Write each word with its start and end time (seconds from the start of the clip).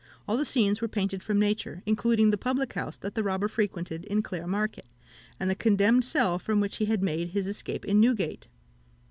All 0.27 0.35
the 0.35 0.45
scenes 0.45 0.81
were 0.81 0.87
painted 0.87 1.21
from 1.21 1.37
nature, 1.37 1.83
including 1.85 2.31
the 2.31 2.35
public 2.39 2.73
house 2.73 2.97
that 2.97 3.13
the 3.13 3.21
robber 3.21 3.47
frequented 3.47 4.03
in 4.05 4.23
Clare 4.23 4.47
Market, 4.47 4.87
and 5.39 5.47
the 5.47 5.53
condemned 5.53 6.05
cell 6.05 6.39
from 6.39 6.59
which 6.59 6.77
he 6.77 6.85
had 6.85 7.03
made 7.03 7.27
his 7.33 7.45
escape 7.45 7.85
in 7.85 7.99
Newgate. 7.99 8.47